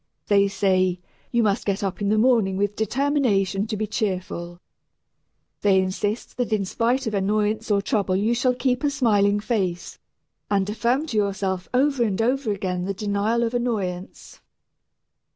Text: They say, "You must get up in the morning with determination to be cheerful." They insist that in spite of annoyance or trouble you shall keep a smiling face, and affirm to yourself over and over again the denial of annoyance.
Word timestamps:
They 0.29 0.47
say, 0.47 0.99
"You 1.31 1.43
must 1.43 1.63
get 1.63 1.83
up 1.83 2.01
in 2.01 2.09
the 2.09 2.17
morning 2.17 2.57
with 2.57 2.75
determination 2.75 3.67
to 3.67 3.77
be 3.77 3.85
cheerful." 3.85 4.59
They 5.61 5.79
insist 5.79 6.37
that 6.37 6.51
in 6.51 6.65
spite 6.65 7.05
of 7.05 7.13
annoyance 7.13 7.69
or 7.69 7.83
trouble 7.83 8.15
you 8.15 8.33
shall 8.33 8.55
keep 8.55 8.83
a 8.83 8.89
smiling 8.89 9.39
face, 9.39 9.99
and 10.49 10.67
affirm 10.67 11.05
to 11.05 11.17
yourself 11.17 11.69
over 11.71 12.01
and 12.03 12.19
over 12.19 12.51
again 12.51 12.85
the 12.85 12.95
denial 12.95 13.43
of 13.43 13.53
annoyance. 13.53 14.41